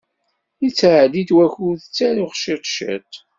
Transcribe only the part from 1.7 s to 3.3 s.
ttaruɣ ciṭ ciṭ.